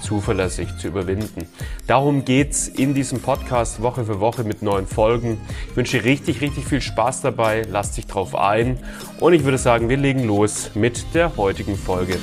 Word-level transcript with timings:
zuverlässig 0.00 0.76
zu 0.78 0.88
überwinden. 0.88 1.46
Darum 1.86 2.24
geht's 2.24 2.68
in 2.68 2.94
diesem 2.94 3.20
Podcast 3.20 3.82
Woche 3.82 4.04
für 4.04 4.20
Woche 4.20 4.44
mit 4.44 4.62
neuen 4.62 4.86
Folgen. 4.86 5.38
Ich 5.70 5.76
wünsche 5.76 6.04
richtig, 6.04 6.40
richtig 6.40 6.66
viel 6.66 6.80
Spaß 6.80 7.22
dabei. 7.22 7.62
Lass 7.70 7.92
dich 7.92 8.06
drauf 8.06 8.34
ein. 8.34 8.78
Und 9.20 9.32
ich 9.32 9.44
würde 9.44 9.58
sagen, 9.58 9.88
wir 9.88 9.96
legen 9.96 10.24
los 10.24 10.70
mit 10.74 11.14
der 11.14 11.36
heutigen 11.36 11.76
Folge. 11.76 12.18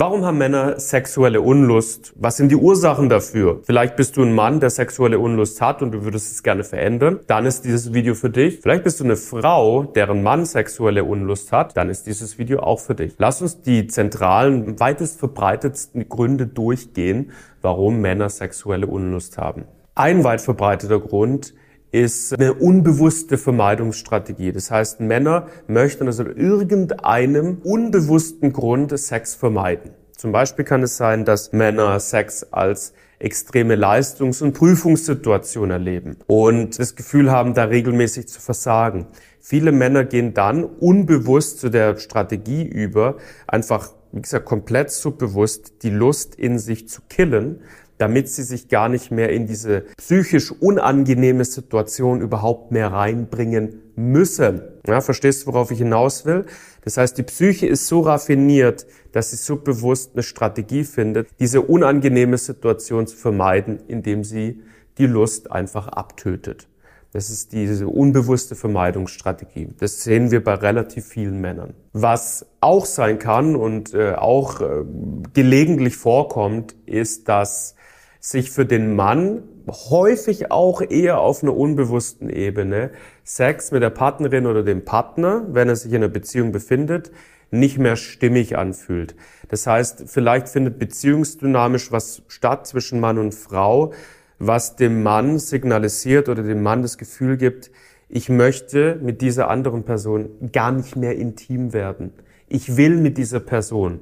Warum 0.00 0.24
haben 0.24 0.38
Männer 0.38 0.78
sexuelle 0.78 1.40
Unlust? 1.40 2.12
Was 2.14 2.36
sind 2.36 2.52
die 2.52 2.56
Ursachen 2.56 3.08
dafür? 3.08 3.62
Vielleicht 3.64 3.96
bist 3.96 4.16
du 4.16 4.22
ein 4.22 4.32
Mann, 4.32 4.60
der 4.60 4.70
sexuelle 4.70 5.18
Unlust 5.18 5.60
hat 5.60 5.82
und 5.82 5.90
du 5.90 6.04
würdest 6.04 6.30
es 6.30 6.44
gerne 6.44 6.62
verändern. 6.62 7.18
Dann 7.26 7.46
ist 7.46 7.64
dieses 7.64 7.92
Video 7.92 8.14
für 8.14 8.30
dich. 8.30 8.60
Vielleicht 8.60 8.84
bist 8.84 9.00
du 9.00 9.04
eine 9.04 9.16
Frau, 9.16 9.82
deren 9.82 10.22
Mann 10.22 10.44
sexuelle 10.44 11.02
Unlust 11.02 11.50
hat. 11.50 11.76
Dann 11.76 11.90
ist 11.90 12.06
dieses 12.06 12.38
Video 12.38 12.60
auch 12.60 12.78
für 12.78 12.94
dich. 12.94 13.14
Lass 13.18 13.42
uns 13.42 13.60
die 13.60 13.88
zentralen, 13.88 14.78
weitest 14.78 15.18
verbreitetsten 15.18 16.08
Gründe 16.08 16.46
durchgehen, 16.46 17.32
warum 17.60 18.00
Männer 18.00 18.28
sexuelle 18.28 18.86
Unlust 18.86 19.36
haben. 19.36 19.64
Ein 19.96 20.22
weit 20.22 20.42
verbreiteter 20.42 21.00
Grund 21.00 21.54
ist 21.90 22.34
eine 22.34 22.54
unbewusste 22.54 23.38
Vermeidungsstrategie. 23.38 24.52
Das 24.52 24.70
heißt, 24.70 25.00
Männer 25.00 25.48
möchten 25.66 26.06
also 26.06 26.24
irgendeinem 26.24 27.58
unbewussten 27.64 28.52
Grund 28.52 28.98
Sex 28.98 29.34
vermeiden. 29.34 29.92
Zum 30.16 30.32
Beispiel 30.32 30.64
kann 30.64 30.82
es 30.82 30.96
sein, 30.96 31.24
dass 31.24 31.52
Männer 31.52 31.98
Sex 32.00 32.44
als 32.50 32.92
extreme 33.20 33.74
Leistungs- 33.74 34.42
und 34.42 34.52
Prüfungssituation 34.52 35.70
erleben 35.70 36.16
und 36.26 36.78
das 36.78 36.94
Gefühl 36.94 37.30
haben, 37.30 37.54
da 37.54 37.64
regelmäßig 37.64 38.28
zu 38.28 38.40
versagen. 38.40 39.06
Viele 39.40 39.72
Männer 39.72 40.04
gehen 40.04 40.34
dann 40.34 40.64
unbewusst 40.64 41.60
zu 41.60 41.68
der 41.68 41.96
Strategie 41.98 42.64
über, 42.64 43.16
einfach, 43.46 43.92
wie 44.12 44.22
gesagt, 44.22 44.44
komplett 44.44 44.90
subbewusst 44.90 45.82
die 45.82 45.90
Lust 45.90 46.34
in 46.34 46.58
sich 46.58 46.88
zu 46.88 47.02
killen, 47.08 47.60
damit 47.98 48.28
sie 48.28 48.44
sich 48.44 48.68
gar 48.68 48.88
nicht 48.88 49.10
mehr 49.10 49.30
in 49.30 49.46
diese 49.46 49.82
psychisch 49.96 50.52
unangenehme 50.52 51.44
Situation 51.44 52.20
überhaupt 52.20 52.70
mehr 52.70 52.92
reinbringen 52.92 53.82
müssen. 53.96 54.62
Ja, 54.86 55.00
verstehst 55.00 55.42
du, 55.42 55.46
worauf 55.48 55.70
ich 55.70 55.78
hinaus 55.78 56.24
will? 56.24 56.46
Das 56.84 56.96
heißt, 56.96 57.18
die 57.18 57.24
Psyche 57.24 57.66
ist 57.66 57.88
so 57.88 58.00
raffiniert, 58.00 58.86
dass 59.12 59.32
sie 59.32 59.36
so 59.36 59.56
bewusst 59.56 60.12
eine 60.14 60.22
Strategie 60.22 60.84
findet, 60.84 61.28
diese 61.40 61.60
unangenehme 61.60 62.38
Situation 62.38 63.06
zu 63.06 63.16
vermeiden, 63.16 63.80
indem 63.88 64.24
sie 64.24 64.62
die 64.96 65.06
Lust 65.06 65.50
einfach 65.50 65.88
abtötet. 65.88 66.68
Das 67.12 67.30
ist 67.30 67.52
diese 67.52 67.88
unbewusste 67.88 68.54
Vermeidungsstrategie. 68.54 69.68
Das 69.78 70.02
sehen 70.02 70.30
wir 70.30 70.44
bei 70.44 70.54
relativ 70.54 71.06
vielen 71.06 71.40
Männern. 71.40 71.74
Was 71.94 72.46
auch 72.60 72.84
sein 72.84 73.18
kann 73.18 73.56
und 73.56 73.94
äh, 73.94 74.12
auch 74.12 74.60
äh, 74.60 74.84
gelegentlich 75.32 75.96
vorkommt, 75.96 76.76
ist, 76.84 77.28
dass 77.28 77.76
sich 78.20 78.50
für 78.50 78.66
den 78.66 78.96
Mann 78.96 79.42
häufig 79.68 80.50
auch 80.50 80.80
eher 80.80 81.20
auf 81.20 81.42
einer 81.42 81.56
unbewussten 81.56 82.30
Ebene 82.30 82.90
Sex 83.24 83.70
mit 83.70 83.82
der 83.82 83.90
Partnerin 83.90 84.46
oder 84.46 84.62
dem 84.62 84.84
Partner, 84.84 85.46
wenn 85.48 85.68
er 85.68 85.76
sich 85.76 85.92
in 85.92 85.98
einer 85.98 86.08
Beziehung 86.08 86.52
befindet, 86.52 87.12
nicht 87.50 87.78
mehr 87.78 87.96
stimmig 87.96 88.56
anfühlt. 88.56 89.14
Das 89.48 89.66
heißt, 89.66 90.04
vielleicht 90.06 90.48
findet 90.48 90.78
beziehungsdynamisch 90.78 91.92
was 91.92 92.22
statt 92.28 92.66
zwischen 92.66 93.00
Mann 93.00 93.18
und 93.18 93.34
Frau, 93.34 93.92
was 94.38 94.76
dem 94.76 95.02
Mann 95.02 95.38
signalisiert 95.38 96.28
oder 96.28 96.42
dem 96.42 96.62
Mann 96.62 96.82
das 96.82 96.98
Gefühl 96.98 97.36
gibt, 97.36 97.70
ich 98.08 98.28
möchte 98.28 98.98
mit 99.02 99.20
dieser 99.20 99.50
anderen 99.50 99.82
Person 99.82 100.30
gar 100.52 100.72
nicht 100.72 100.96
mehr 100.96 101.16
intim 101.16 101.72
werden. 101.72 102.12
Ich 102.48 102.76
will 102.76 102.96
mit 102.96 103.18
dieser 103.18 103.40
Person 103.40 104.00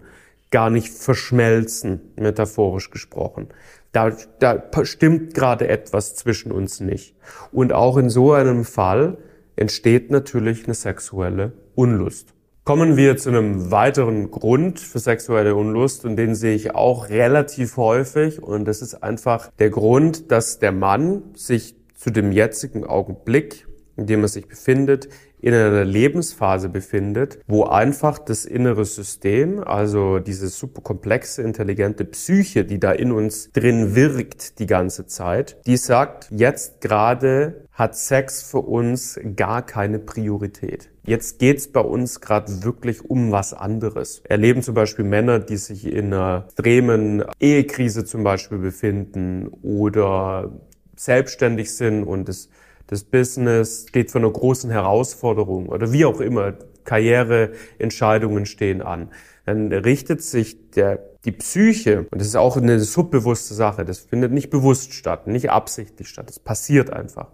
gar 0.50 0.70
nicht 0.70 0.92
verschmelzen, 0.92 2.00
metaphorisch 2.16 2.90
gesprochen. 2.90 3.48
Da, 3.92 4.12
da 4.38 4.62
stimmt 4.84 5.34
gerade 5.34 5.68
etwas 5.68 6.14
zwischen 6.14 6.52
uns 6.52 6.80
nicht. 6.80 7.14
Und 7.52 7.72
auch 7.72 7.96
in 7.96 8.10
so 8.10 8.32
einem 8.32 8.64
Fall 8.64 9.18
entsteht 9.56 10.10
natürlich 10.10 10.64
eine 10.64 10.74
sexuelle 10.74 11.52
Unlust. 11.74 12.34
Kommen 12.64 12.96
wir 12.96 13.16
zu 13.16 13.28
einem 13.28 13.70
weiteren 13.70 14.30
Grund 14.30 14.80
für 14.80 14.98
sexuelle 14.98 15.54
Unlust 15.54 16.04
und 16.04 16.16
den 16.16 16.34
sehe 16.34 16.56
ich 16.56 16.74
auch 16.74 17.08
relativ 17.10 17.76
häufig 17.76 18.42
und 18.42 18.64
das 18.64 18.82
ist 18.82 19.04
einfach 19.04 19.52
der 19.60 19.70
Grund, 19.70 20.32
dass 20.32 20.58
der 20.58 20.72
Mann 20.72 21.22
sich 21.34 21.76
zu 21.94 22.10
dem 22.10 22.32
jetzigen 22.32 22.84
Augenblick, 22.84 23.68
in 23.96 24.06
dem 24.06 24.22
er 24.22 24.28
sich 24.28 24.48
befindet, 24.48 25.08
in 25.46 25.54
einer 25.54 25.84
Lebensphase 25.84 26.68
befindet, 26.68 27.38
wo 27.46 27.62
einfach 27.66 28.18
das 28.18 28.46
innere 28.46 28.84
System, 28.84 29.62
also 29.62 30.18
diese 30.18 30.48
super 30.48 30.82
komplexe, 30.82 31.40
intelligente 31.42 32.04
Psyche, 32.04 32.64
die 32.64 32.80
da 32.80 32.90
in 32.90 33.12
uns 33.12 33.52
drin 33.52 33.94
wirkt 33.94 34.58
die 34.58 34.66
ganze 34.66 35.06
Zeit, 35.06 35.56
die 35.64 35.76
sagt, 35.76 36.26
jetzt 36.32 36.80
gerade 36.80 37.64
hat 37.70 37.94
Sex 37.94 38.42
für 38.42 38.58
uns 38.58 39.20
gar 39.36 39.64
keine 39.64 40.00
Priorität. 40.00 40.90
Jetzt 41.04 41.38
geht's 41.38 41.68
bei 41.68 41.80
uns 41.80 42.20
gerade 42.20 42.64
wirklich 42.64 43.08
um 43.08 43.30
was 43.30 43.54
anderes. 43.54 44.22
Erleben 44.24 44.62
zum 44.62 44.74
Beispiel 44.74 45.04
Männer, 45.04 45.38
die 45.38 45.58
sich 45.58 45.86
in 45.86 46.06
einer 46.06 46.46
extremen 46.48 47.22
Ehekrise 47.38 48.04
zum 48.04 48.24
Beispiel 48.24 48.58
befinden 48.58 49.46
oder 49.62 50.50
selbstständig 50.96 51.72
sind 51.72 52.02
und 52.02 52.28
es 52.28 52.48
das 52.86 53.04
Business 53.04 53.86
steht 53.88 54.10
vor 54.10 54.20
einer 54.20 54.30
großen 54.30 54.70
Herausforderung 54.70 55.68
oder 55.68 55.92
wie 55.92 56.04
auch 56.04 56.20
immer, 56.20 56.54
Karriereentscheidungen 56.84 58.46
stehen 58.46 58.80
an, 58.80 59.10
dann 59.44 59.72
richtet 59.72 60.22
sich 60.22 60.70
der, 60.70 61.00
die 61.24 61.32
Psyche, 61.32 62.06
und 62.10 62.20
das 62.20 62.28
ist 62.28 62.36
auch 62.36 62.56
eine 62.56 62.80
subbewusste 62.80 63.54
Sache, 63.54 63.84
das 63.84 63.98
findet 63.98 64.32
nicht 64.32 64.50
bewusst 64.50 64.92
statt, 64.94 65.26
nicht 65.26 65.50
absichtlich 65.50 66.08
statt, 66.08 66.28
das 66.28 66.38
passiert 66.38 66.90
einfach. 66.90 67.28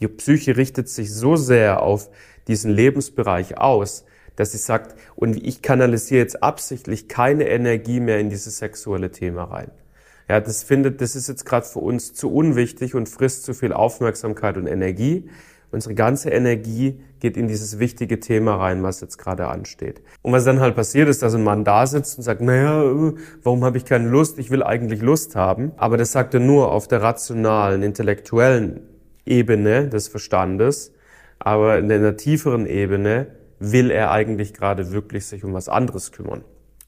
Die 0.00 0.08
Psyche 0.08 0.56
richtet 0.56 0.88
sich 0.88 1.12
so 1.12 1.36
sehr 1.36 1.82
auf 1.82 2.10
diesen 2.48 2.70
Lebensbereich 2.70 3.58
aus, 3.58 4.04
dass 4.36 4.52
sie 4.52 4.58
sagt, 4.58 4.94
und 5.14 5.36
ich 5.42 5.62
kanalisiere 5.62 6.20
jetzt 6.20 6.42
absichtlich 6.42 7.08
keine 7.08 7.48
Energie 7.48 8.00
mehr 8.00 8.20
in 8.20 8.28
dieses 8.28 8.58
sexuelle 8.58 9.10
Thema 9.10 9.44
rein. 9.44 9.70
Ja, 10.28 10.40
das 10.40 10.64
findet, 10.64 11.00
das 11.00 11.14
ist 11.14 11.28
jetzt 11.28 11.46
gerade 11.46 11.66
für 11.66 11.78
uns 11.78 12.12
zu 12.12 12.32
unwichtig 12.32 12.94
und 12.94 13.08
frisst 13.08 13.44
zu 13.44 13.54
viel 13.54 13.72
Aufmerksamkeit 13.72 14.56
und 14.56 14.66
Energie. 14.66 15.28
Unsere 15.70 15.94
ganze 15.94 16.30
Energie 16.30 17.00
geht 17.20 17.36
in 17.36 17.48
dieses 17.48 17.78
wichtige 17.78 18.18
Thema 18.18 18.56
rein, 18.56 18.82
was 18.82 19.00
jetzt 19.00 19.18
gerade 19.18 19.48
ansteht. 19.48 20.02
Und 20.22 20.32
was 20.32 20.44
dann 20.44 20.60
halt 20.60 20.74
passiert 20.74 21.08
ist, 21.08 21.22
dass 21.22 21.34
ein 21.34 21.44
Mann 21.44 21.64
da 21.64 21.86
sitzt 21.86 22.18
und 22.18 22.24
sagt, 22.24 22.40
naja, 22.40 22.82
warum 23.42 23.64
habe 23.64 23.76
ich 23.76 23.84
keine 23.84 24.08
Lust? 24.08 24.38
Ich 24.38 24.50
will 24.50 24.62
eigentlich 24.62 25.00
Lust 25.00 25.36
haben. 25.36 25.72
Aber 25.76 25.96
das 25.96 26.12
sagt 26.12 26.34
er 26.34 26.40
nur 26.40 26.72
auf 26.72 26.88
der 26.88 27.02
rationalen, 27.02 27.82
intellektuellen 27.82 28.80
Ebene 29.24 29.88
des 29.88 30.08
Verstandes. 30.08 30.92
Aber 31.38 31.78
in 31.78 31.90
einer 31.90 32.16
tieferen 32.16 32.66
Ebene 32.66 33.28
will 33.58 33.90
er 33.90 34.10
eigentlich 34.10 34.54
gerade 34.54 34.92
wirklich 34.92 35.26
sich 35.26 35.44
um 35.44 35.52
was 35.52 35.68
anderes 35.68 36.12
kümmern. 36.12 36.44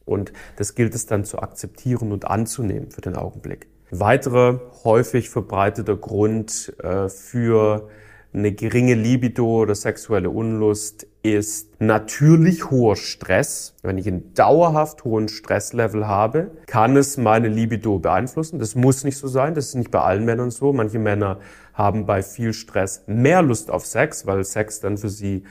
Und 0.08 0.32
das 0.56 0.75
gilt 0.75 0.94
es 0.94 1.06
dann 1.06 1.25
zu 1.25 1.38
akzeptieren 1.38 2.12
und 2.12 2.25
anzunehmen 2.25 2.90
für 2.90 3.00
den 3.00 3.16
Augenblick. 3.16 3.69
Weiterer 3.90 4.60
häufig 4.84 5.31
verbreiteter 5.31 5.96
Grund 5.96 6.75
äh, 6.82 7.08
für 7.08 7.88
eine 8.32 8.52
geringe 8.52 8.94
Libido 8.94 9.62
oder 9.62 9.75
sexuelle 9.75 10.28
Unlust 10.28 11.06
ist 11.22 11.81
natürlich 11.81 12.70
hoher 12.70 12.96
Stress. 12.96 13.75
Wenn 13.82 13.96
ich 13.96 14.06
einen 14.06 14.34
dauerhaft 14.34 15.05
hohen 15.05 15.28
Stresslevel 15.28 16.06
habe, 16.06 16.50
kann 16.66 16.96
es 16.96 17.16
meine 17.16 17.49
Libido 17.49 17.99
beeinflussen. 17.99 18.58
Das 18.58 18.75
muss 18.75 19.05
nicht 19.05 19.16
so 19.16 19.28
sein. 19.28 19.55
Das 19.55 19.69
ist 19.69 19.75
nicht 19.75 19.90
bei 19.90 20.00
allen 20.00 20.25
Männern 20.25 20.50
so. 20.50 20.72
Manche 20.72 20.99
Männer 20.99 21.38
haben 21.72 22.05
bei 22.05 22.22
viel 22.22 22.52
Stress 22.52 23.05
mehr 23.06 23.40
Lust 23.43 23.70
auf 23.70 23.87
Sex, 23.87 24.26
weil 24.26 24.44
Sex 24.44 24.81
dann 24.81 24.99
für 24.99 25.08
sie 25.08 25.44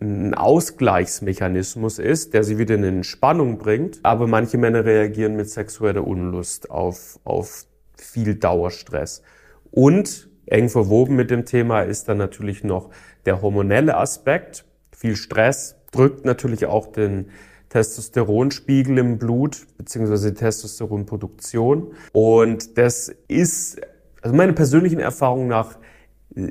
ein 0.00 0.34
Ausgleichsmechanismus 0.34 1.98
ist, 1.98 2.34
der 2.34 2.44
sie 2.44 2.58
wieder 2.58 2.74
in 2.74 2.84
Entspannung 2.84 3.58
bringt. 3.58 4.00
Aber 4.02 4.26
manche 4.26 4.58
Männer 4.58 4.84
reagieren 4.84 5.36
mit 5.36 5.48
sexueller 5.48 6.06
Unlust 6.06 6.70
auf, 6.70 7.18
auf 7.24 7.66
viel 7.96 8.34
Dauerstress. 8.34 9.22
Und 9.70 10.28
Eng 10.46 10.68
verwoben 10.68 11.16
mit 11.16 11.30
dem 11.30 11.46
Thema 11.46 11.82
ist 11.82 12.08
dann 12.08 12.18
natürlich 12.18 12.64
noch 12.64 12.90
der 13.24 13.40
hormonelle 13.40 13.96
Aspekt. 13.96 14.64
Viel 14.94 15.16
Stress 15.16 15.76
drückt 15.90 16.24
natürlich 16.24 16.66
auch 16.66 16.86
den 16.86 17.30
Testosteronspiegel 17.70 18.98
im 18.98 19.18
Blut 19.18 19.66
beziehungsweise 19.78 20.32
die 20.32 20.38
Testosteronproduktion. 20.38 21.94
Und 22.12 22.78
das 22.78 23.12
ist, 23.26 23.80
also 24.22 24.36
meine 24.36 24.52
persönlichen 24.52 25.00
Erfahrungen 25.00 25.48
nach, 25.48 25.78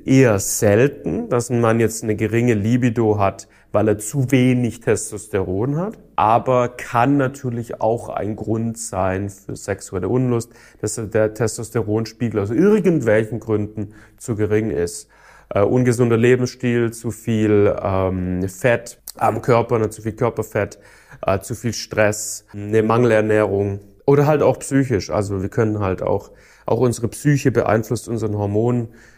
eher 0.05 0.39
selten, 0.39 1.29
dass 1.29 1.49
ein 1.49 1.79
jetzt 1.79 2.03
eine 2.03 2.15
geringe 2.15 2.53
Libido 2.53 3.19
hat, 3.19 3.47
weil 3.71 3.87
er 3.87 3.97
zu 3.97 4.31
wenig 4.31 4.79
Testosteron 4.79 5.77
hat, 5.77 5.97
aber 6.15 6.69
kann 6.69 7.17
natürlich 7.17 7.81
auch 7.81 8.09
ein 8.09 8.35
Grund 8.35 8.77
sein 8.77 9.29
für 9.29 9.55
sexuelle 9.55 10.07
Unlust, 10.07 10.51
dass 10.79 11.01
der 11.11 11.33
Testosteronspiegel 11.33 12.39
aus 12.39 12.51
irgendwelchen 12.51 13.39
Gründen 13.39 13.93
zu 14.17 14.35
gering 14.35 14.69
ist. 14.69 15.09
Äh, 15.49 15.61
ungesunder 15.61 16.17
Lebensstil, 16.17 16.91
zu 16.91 17.11
viel 17.11 17.75
ähm, 17.81 18.47
Fett 18.47 19.01
am 19.17 19.41
Körper, 19.41 19.79
ne, 19.79 19.89
zu 19.89 20.01
viel 20.01 20.13
Körperfett, 20.13 20.79
äh, 21.25 21.39
zu 21.39 21.55
viel 21.55 21.73
Stress, 21.73 22.45
eine 22.53 22.83
Mangelernährung 22.83 23.79
oder 24.05 24.27
halt 24.27 24.41
auch 24.41 24.59
psychisch. 24.59 25.09
Also 25.09 25.41
wir 25.41 25.49
können 25.49 25.79
halt 25.79 26.01
auch, 26.01 26.31
auch 26.65 26.79
unsere 26.79 27.07
Psyche 27.07 27.51
beeinflusst 27.51 28.07
unseren 28.07 28.37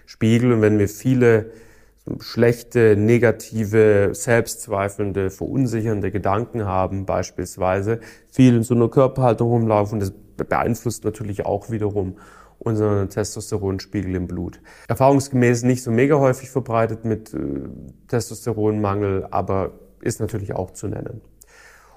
Hormonspiegel 0.05 0.53
und 0.53 0.61
wenn 0.61 0.79
wir 0.79 0.87
viele 0.87 1.51
schlechte, 2.19 2.95
negative, 2.95 4.09
selbstzweifelnde, 4.13 5.31
verunsichernde 5.31 6.11
Gedanken 6.11 6.65
haben 6.65 7.05
beispielsweise, 7.05 7.99
viel 8.29 8.55
in 8.55 8.63
so 8.63 8.75
einer 8.75 8.89
Körperhaltung 8.89 9.49
rumlaufen, 9.49 9.99
das 9.99 10.13
beeinflusst 10.37 11.03
natürlich 11.03 11.45
auch 11.45 11.71
wiederum 11.71 12.17
unseren 12.59 13.09
Testosteronspiegel 13.09 14.15
im 14.15 14.27
Blut. 14.27 14.61
Erfahrungsgemäß 14.87 15.63
nicht 15.63 15.83
so 15.83 15.91
mega 15.91 16.19
häufig 16.19 16.49
verbreitet 16.49 17.05
mit 17.05 17.33
äh, 17.33 17.37
Testosteronmangel, 18.07 19.27
aber 19.31 19.71
ist 20.01 20.19
natürlich 20.19 20.53
auch 20.53 20.71
zu 20.71 20.87
nennen. 20.87 21.21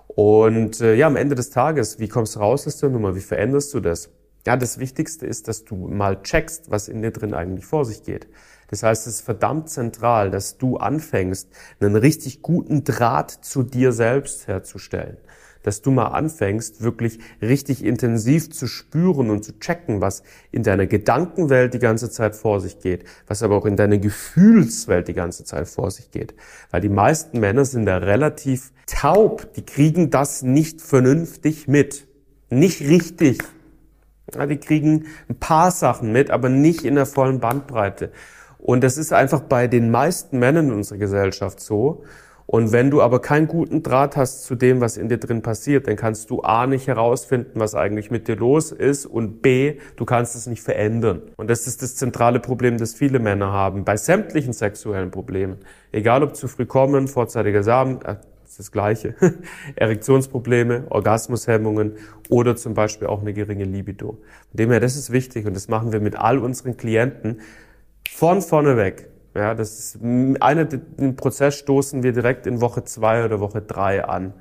Und 0.06 0.81
äh, 0.81 0.94
ja, 0.94 1.06
am 1.06 1.16
Ende 1.16 1.34
des 1.34 1.50
Tages, 1.50 2.00
wie 2.00 2.08
kommst 2.08 2.34
du 2.34 2.40
raus 2.40 2.66
aus 2.66 2.78
der 2.78 2.88
Nummer? 2.88 3.14
Wie 3.14 3.20
veränderst 3.20 3.72
du 3.75 3.81
das? 3.81 4.10
Ja, 4.48 4.56
das 4.56 4.78
Wichtigste 4.78 5.26
ist, 5.26 5.46
dass 5.46 5.66
du 5.66 5.76
mal 5.76 6.22
checkst, 6.22 6.70
was 6.70 6.88
in 6.88 7.02
dir 7.02 7.10
drin 7.10 7.34
eigentlich 7.34 7.66
vor 7.66 7.84
sich 7.84 8.02
geht. 8.02 8.28
Das 8.70 8.82
heißt, 8.82 9.06
es 9.06 9.16
ist 9.16 9.20
verdammt 9.20 9.68
zentral, 9.68 10.30
dass 10.30 10.56
du 10.56 10.78
anfängst, 10.78 11.50
einen 11.80 11.96
richtig 11.96 12.40
guten 12.40 12.82
Draht 12.82 13.30
zu 13.30 13.62
dir 13.62 13.92
selbst 13.92 14.48
herzustellen. 14.48 15.18
Dass 15.64 15.82
du 15.82 15.90
mal 15.90 16.06
anfängst, 16.06 16.82
wirklich 16.82 17.18
richtig 17.42 17.84
intensiv 17.84 18.50
zu 18.50 18.66
spüren 18.66 19.28
und 19.28 19.44
zu 19.44 19.58
checken, 19.60 20.00
was 20.00 20.22
in 20.50 20.62
deiner 20.62 20.86
Gedankenwelt 20.86 21.74
die 21.74 21.78
ganze 21.78 22.10
Zeit 22.10 22.34
vor 22.34 22.62
sich 22.62 22.78
geht, 22.78 23.04
was 23.26 23.42
aber 23.42 23.54
auch 23.54 23.66
in 23.66 23.76
deiner 23.76 23.98
Gefühlswelt 23.98 25.08
die 25.08 25.12
ganze 25.12 25.44
Zeit 25.44 25.68
vor 25.68 25.90
sich 25.90 26.10
geht. 26.10 26.34
Weil 26.70 26.80
die 26.80 26.88
meisten 26.88 27.38
Männer 27.38 27.66
sind 27.66 27.84
da 27.84 27.98
relativ 27.98 28.72
taub, 28.86 29.52
die 29.52 29.66
kriegen 29.66 30.08
das 30.08 30.40
nicht 30.40 30.80
vernünftig 30.80 31.68
mit. 31.68 32.08
Nicht 32.48 32.80
richtig. 32.80 33.42
Ja, 34.34 34.46
die 34.46 34.58
kriegen 34.58 35.06
ein 35.28 35.36
paar 35.36 35.70
Sachen 35.70 36.12
mit, 36.12 36.30
aber 36.30 36.48
nicht 36.48 36.84
in 36.84 36.94
der 36.94 37.06
vollen 37.06 37.40
Bandbreite. 37.40 38.10
Und 38.58 38.82
das 38.82 38.98
ist 38.98 39.12
einfach 39.12 39.40
bei 39.40 39.69
den 39.69 39.90
meisten 39.90 40.38
Männern 40.38 40.66
in 40.69 40.75
unserer 40.75 40.98
Gesellschaft 40.98 41.60
so. 41.60 42.02
Und 42.50 42.72
wenn 42.72 42.90
du 42.90 43.02
aber 43.02 43.20
keinen 43.20 43.46
guten 43.46 43.82
Draht 43.82 44.16
hast 44.16 44.44
zu 44.44 44.54
dem, 44.54 44.80
was 44.80 44.96
in 44.96 45.10
dir 45.10 45.19
drin 45.19 45.42
passiert, 45.42 45.86
dann 45.86 45.96
kannst 45.96 46.30
du 46.30 46.40
A 46.40 46.66
nicht 46.66 46.86
herausfinden, 46.86 47.60
was 47.60 47.75
eigentlich 47.75 48.10
mit 48.10 48.26
dir 48.26 48.36
los 48.36 48.72
ist 48.72 49.04
und 49.04 49.42
B, 49.42 49.78
du 49.96 50.06
kannst 50.06 50.34
es 50.34 50.46
nicht 50.46 50.62
verändern. 50.62 51.20
Und 51.36 51.50
das 51.50 51.66
ist 51.66 51.82
das 51.82 51.94
zentrale 51.96 52.40
Problem, 52.40 52.78
das 52.78 52.94
viele 52.94 53.19
Männer 53.19 53.52
haben, 53.52 53.84
bei 53.84 53.98
sämtlichen 53.98 54.54
sexuellen 54.54 55.10
Problemen. 55.10 55.58
Egal 55.92 56.22
ob 56.22 56.36
zu 56.36 56.48
früh 56.48 56.64
kommen, 56.64 57.06
vorzeitiger 57.06 57.62
Samen, 57.62 58.00
äh, 58.00 58.16
das 58.58 58.72
Gleiche. 58.72 59.14
Erektionsprobleme, 59.76 60.84
Orgasmushemmungen 60.90 61.96
oder 62.28 62.56
zum 62.56 62.75
Beispiel 62.75 63.08
auch 63.08 63.20
eine 63.20 63.32
geringe 63.32 63.64
Libido. 63.64 64.19
Von 64.50 64.56
dem 64.56 64.70
her, 64.70 64.81
das 64.81 64.96
ist 64.96 65.12
wichtig 65.12 65.46
und 65.46 65.55
das 65.55 65.69
machen 65.69 65.93
wir 65.93 66.00
mit 66.00 66.16
all 66.16 66.38
unseren 66.38 66.76
Klienten 66.76 67.40
von 68.10 68.43
vorne 68.43 68.76
weg. 68.76 69.08
Ja, 69.34 69.55
das 69.55 69.78
ist 69.78 69.99
eine, 70.02 70.66
den 70.66 71.14
Prozess 71.14 71.55
stoßen 71.55 72.02
wir 72.02 72.12
direkt 72.12 72.46
in 72.46 72.60
Woche 72.60 72.84
zwei 72.84 73.25
oder 73.25 73.40
Woche 73.40 73.62
drei 73.62 74.05
an. 74.05 74.32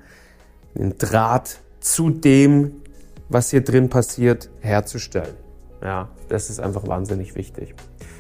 Den 0.74 0.98
Draht 0.98 1.60
zu 1.80 2.10
dem, 2.10 2.81
was 3.30 3.52
hier 3.52 3.64
drin 3.64 3.90
passiert, 3.90 4.50
herzustellen. 4.62 5.36
Ja, 5.84 6.10
das 6.30 6.50
ist 6.50 6.60
einfach 6.60 6.88
wahnsinnig 6.88 7.36
wichtig. 7.36 7.75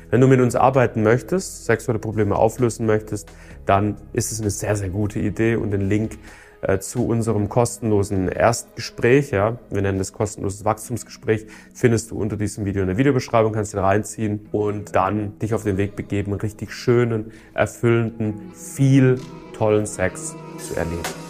Wenn 0.09 0.21
du 0.21 0.27
mit 0.27 0.39
uns 0.39 0.55
arbeiten 0.55 1.03
möchtest, 1.03 1.65
sexuelle 1.65 1.99
Probleme 1.99 2.35
auflösen 2.35 2.85
möchtest, 2.85 3.29
dann 3.65 3.97
ist 4.13 4.31
es 4.31 4.39
eine 4.39 4.49
sehr, 4.49 4.75
sehr 4.75 4.89
gute 4.89 5.19
Idee 5.19 5.55
und 5.55 5.71
den 5.71 5.81
Link 5.81 6.17
äh, 6.61 6.79
zu 6.79 7.05
unserem 7.05 7.49
kostenlosen 7.49 8.29
Erstgespräch, 8.29 9.31
ja, 9.31 9.57
wir 9.69 9.81
nennen 9.81 9.97
das 9.97 10.13
kostenloses 10.13 10.65
Wachstumsgespräch, 10.65 11.45
findest 11.73 12.11
du 12.11 12.17
unter 12.17 12.37
diesem 12.37 12.65
Video 12.65 12.81
in 12.81 12.87
der 12.87 12.97
Videobeschreibung, 12.97 13.51
kannst 13.51 13.73
du 13.73 13.79
reinziehen 13.79 14.47
und 14.51 14.95
dann 14.95 15.37
dich 15.39 15.53
auf 15.53 15.63
den 15.63 15.77
Weg 15.77 15.95
begeben, 15.95 16.33
richtig 16.33 16.71
schönen, 16.71 17.31
erfüllenden, 17.53 18.53
viel 18.53 19.19
tollen 19.53 19.85
Sex 19.85 20.35
zu 20.57 20.75
erleben. 20.75 21.26